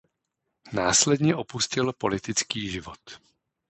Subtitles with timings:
[0.73, 2.99] Následně opustil politický život.